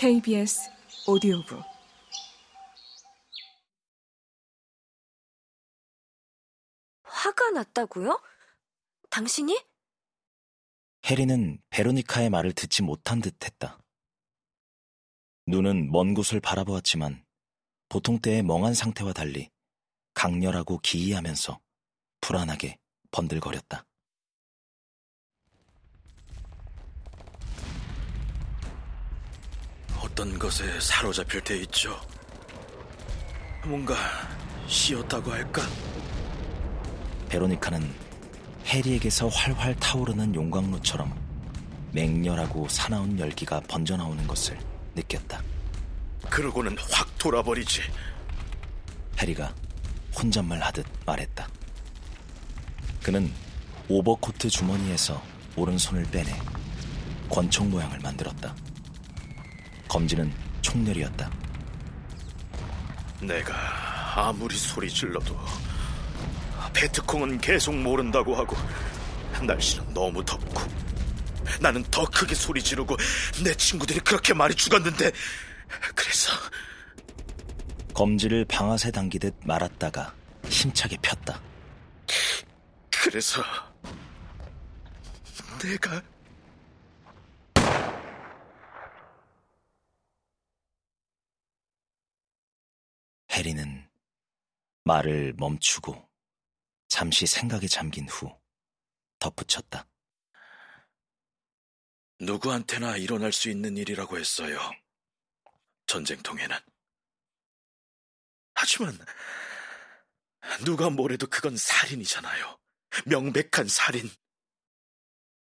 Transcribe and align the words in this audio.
KBS 0.00 0.70
오디오북 1.08 1.62
화가 7.02 7.50
났다고요? 7.50 8.18
당신이? 9.10 9.62
해리는 11.04 11.60
베로니카의 11.68 12.30
말을 12.30 12.54
듣지 12.54 12.80
못한 12.80 13.20
듯 13.20 13.44
했다. 13.44 13.78
눈은 15.46 15.90
먼 15.92 16.14
곳을 16.14 16.40
바라보았지만 16.40 17.22
보통 17.90 18.20
때의 18.20 18.42
멍한 18.42 18.72
상태와 18.72 19.12
달리 19.12 19.50
강렬하고 20.14 20.78
기이하면서 20.78 21.60
불안하게 22.22 22.78
번들거렸다. 23.10 23.84
어떤 30.10 30.38
것에 30.38 30.80
사로잡힐 30.80 31.40
때 31.40 31.56
있죠. 31.58 31.98
뭔가 33.64 33.94
쉬었다고 34.66 35.30
할까? 35.30 35.62
베로니카는 37.28 37.94
해리에게서 38.66 39.28
활활 39.28 39.76
타오르는 39.76 40.34
용광로처럼 40.34 41.14
맹렬하고 41.92 42.68
사나운 42.68 43.18
열기가 43.18 43.60
번져나오는 43.68 44.26
것을 44.26 44.58
느꼈다. 44.96 45.42
그러고는 46.28 46.76
확 46.90 47.16
돌아버리지. 47.18 47.82
해리가 49.18 49.54
혼잣말 50.16 50.60
하듯 50.60 50.86
말했다. 51.06 51.48
그는 53.02 53.32
오버코트 53.88 54.50
주머니에서 54.50 55.22
오른손을 55.56 56.04
빼내 56.04 56.36
권총 57.28 57.70
모양을 57.70 57.98
만들었다. 58.00 58.54
검지는 59.90 60.32
총렬이었다. 60.62 61.28
내가 63.22 64.28
아무리 64.28 64.56
소리 64.56 64.88
질러도 64.88 65.36
베트콩은 66.72 67.40
계속 67.40 67.74
모른다고 67.74 68.36
하고 68.36 68.56
날씨는 69.42 69.92
너무 69.92 70.24
덥고 70.24 70.62
나는 71.60 71.82
더 71.90 72.04
크게 72.04 72.36
소리 72.36 72.62
지르고 72.62 72.96
내 73.42 73.52
친구들이 73.52 73.98
그렇게 74.00 74.32
많이 74.32 74.54
죽었는데 74.54 75.10
그래서 75.96 76.32
검지를 77.92 78.44
방아쇠 78.44 78.92
당기듯 78.92 79.34
말았다가 79.44 80.14
힘차게 80.48 80.98
폈다. 81.02 81.40
그래서 82.90 83.42
내가 85.58 86.00
해리는 93.30 93.88
말을 94.84 95.34
멈추고 95.34 96.08
잠시 96.88 97.26
생각에 97.26 97.66
잠긴 97.66 98.08
후 98.08 98.30
덧붙였다. 99.18 99.86
누구한테나 102.18 102.96
일어날 102.96 103.32
수 103.32 103.48
있는 103.48 103.76
일이라고 103.76 104.18
했어요. 104.18 104.58
전쟁통에는. 105.86 106.56
하지만 108.54 108.98
누가 110.64 110.90
뭐래도 110.90 111.26
그건 111.26 111.56
살인이잖아요. 111.56 112.58
명백한 113.06 113.68
살인. 113.68 114.10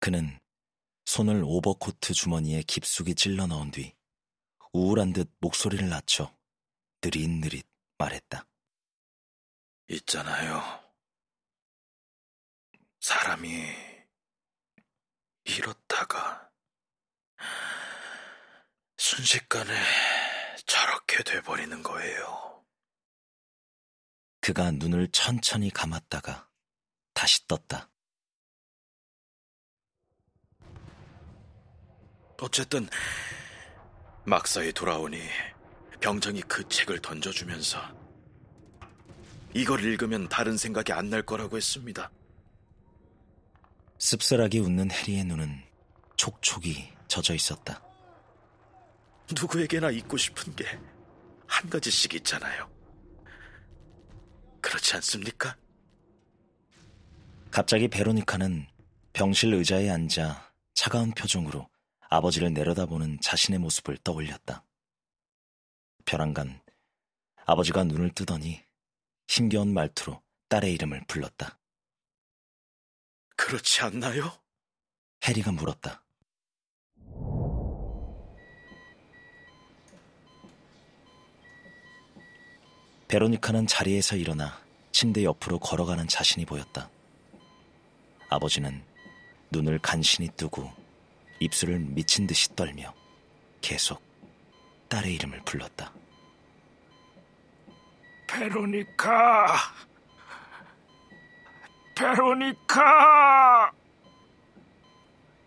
그는 0.00 0.38
손을 1.06 1.42
오버코트 1.44 2.12
주머니에 2.12 2.62
깊숙이 2.62 3.14
찔러 3.14 3.46
넣은 3.46 3.70
뒤 3.70 3.94
우울한 4.72 5.12
듯 5.12 5.32
목소리를 5.40 5.88
낮춰 5.88 6.37
느릿느릿 7.02 7.66
말했다. 7.96 8.46
있잖아요. 9.88 10.62
사람이 13.00 13.74
이렇다가 15.44 16.50
순식간에 18.96 19.72
저렇게 20.66 21.22
돼버리는 21.22 21.82
거예요. 21.82 22.66
그가 24.40 24.70
눈을 24.72 25.08
천천히 25.12 25.70
감았다가 25.70 26.48
다시 27.14 27.46
떴다. 27.46 27.90
어쨌든 32.40 32.88
막사에 34.24 34.72
돌아오니 34.72 35.20
병정이 36.00 36.42
그 36.42 36.66
책을 36.68 37.00
던져주면서 37.00 37.80
이걸 39.54 39.82
읽으면 39.84 40.28
다른 40.28 40.56
생각이 40.56 40.92
안 40.92 41.10
날 41.10 41.22
거라고 41.22 41.56
했습니다. 41.56 42.10
씁쓸하게 43.98 44.60
웃는 44.60 44.90
해리의 44.90 45.24
눈은 45.24 45.62
촉촉이 46.16 46.92
젖어 47.08 47.34
있었다. 47.34 47.82
누구에게나 49.34 49.90
잊고 49.90 50.16
싶은 50.16 50.54
게 50.56 50.64
한 51.50 51.68
가지씩 51.70 52.12
있잖아요. 52.14 52.70
그렇지 54.60 54.94
않습니까? 54.96 55.56
갑자기 57.50 57.88
베로니카는 57.88 58.66
병실 59.14 59.54
의자에 59.54 59.88
앉아 59.88 60.52
차가운 60.74 61.10
표정으로 61.12 61.66
아버지를 62.10 62.52
내려다보는 62.52 63.18
자신의 63.22 63.60
모습을 63.60 63.96
떠올렸다. 64.04 64.62
벼랑간 66.08 66.58
아버지가 67.44 67.84
눈을 67.84 68.14
뜨더니 68.14 68.64
힘겨운 69.26 69.74
말투로 69.74 70.22
딸의 70.48 70.72
이름을 70.72 71.04
불렀다. 71.06 71.58
그렇지 73.36 73.82
않나요? 73.82 74.32
해리가 75.26 75.52
물었다. 75.52 76.02
베로니카는 83.08 83.66
자리에서 83.66 84.16
일어나 84.16 84.64
침대 84.92 85.24
옆으로 85.24 85.58
걸어가는 85.58 86.08
자신이 86.08 86.46
보였다. 86.46 86.88
아버지는 88.30 88.82
눈을 89.50 89.78
간신히 89.80 90.30
뜨고 90.38 90.72
입술을 91.40 91.80
미친 91.80 92.26
듯이 92.26 92.56
떨며 92.56 92.94
계속 93.60 94.00
딸의 94.88 95.14
이름을 95.16 95.42
불렀다. 95.44 95.97
베로니카! 98.28 99.56
베로니카! 101.96 103.72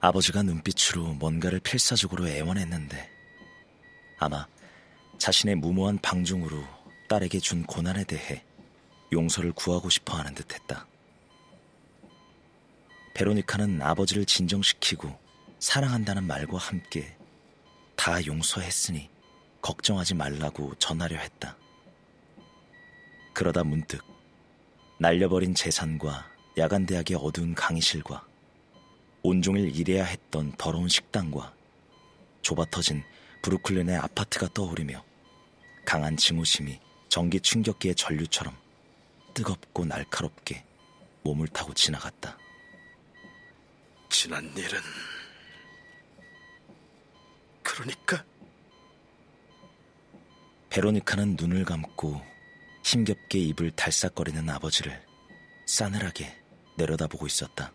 아버지가 0.00 0.42
눈빛으로 0.42 1.14
뭔가를 1.14 1.60
필사적으로 1.60 2.28
애원했는데 2.28 3.10
아마 4.18 4.46
자신의 5.16 5.54
무모한 5.54 5.98
방종으로 6.02 6.62
딸에게 7.08 7.38
준 7.38 7.64
고난에 7.64 8.04
대해 8.04 8.44
용서를 9.12 9.52
구하고 9.52 9.88
싶어 9.88 10.18
하는 10.18 10.34
듯 10.34 10.52
했다. 10.52 10.86
베로니카는 13.14 13.80
아버지를 13.80 14.26
진정시키고 14.26 15.16
사랑한다는 15.60 16.24
말과 16.24 16.58
함께 16.58 17.16
다 17.96 18.24
용서했으니 18.26 19.08
걱정하지 19.62 20.14
말라고 20.14 20.74
전하려 20.74 21.16
했다. 21.16 21.56
그러다 23.34 23.64
문득 23.64 24.00
날려버린 25.00 25.54
재산과 25.54 26.30
야간대학의 26.56 27.16
어두운 27.20 27.54
강의실과 27.54 28.24
온종일 29.22 29.74
일해야 29.76 30.04
했던 30.04 30.52
더러운 30.52 30.88
식당과 30.88 31.52
좁아터진 32.42 33.02
브루클린의 33.42 33.96
아파트가 33.96 34.48
떠오르며 34.54 35.04
강한 35.84 36.16
증오심이 36.16 36.80
전기 37.08 37.40
충격기의 37.40 37.96
전류처럼 37.96 38.56
뜨겁고 39.34 39.84
날카롭게 39.84 40.64
몸을 41.24 41.48
타고 41.48 41.74
지나갔다. 41.74 42.38
지난 44.08 44.44
일은 44.56 44.78
그러니까 47.62 48.24
베로니카는 50.70 51.36
눈을 51.38 51.64
감고 51.64 52.33
힘겹게 52.84 53.38
입을 53.38 53.70
달싹거리는 53.70 54.48
아버지를 54.48 55.02
싸늘하게 55.66 56.30
내려다보고 56.76 57.26
있었다. 57.26 57.72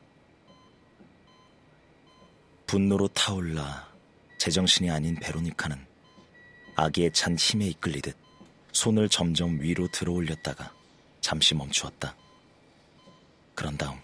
분노로 2.67 3.07
타올라 3.09 3.91
제정신이 4.38 4.91
아닌 4.91 5.15
베로니카는 5.15 5.83
아기의 6.75 7.11
찬 7.11 7.35
힘에 7.35 7.65
이끌리듯 7.65 8.15
손을 8.71 9.09
점점 9.09 9.59
위로 9.59 9.88
들어 9.88 10.13
올렸다가 10.13 10.71
잠시 11.21 11.56
멈추었다. 11.56 12.15
그런 13.56 13.75
다음 13.77 14.00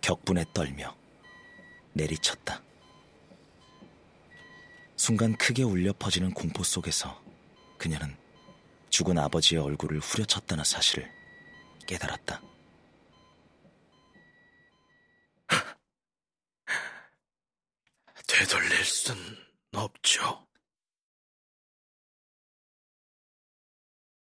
격분에 0.00 0.46
떨며 0.54 0.96
내리쳤다. 1.92 2.62
순간 4.96 5.36
크게 5.36 5.62
울려 5.62 5.92
퍼지는 5.92 6.32
공포 6.32 6.64
속에서 6.64 7.22
그녀는 7.76 8.16
죽은 8.96 9.18
아버지의 9.18 9.60
얼굴을 9.60 9.98
후려쳤다는 9.98 10.64
사실을 10.64 11.06
깨달았다. 11.86 12.40
되돌릴 18.26 18.84
순 18.86 19.14
없죠. 19.74 20.45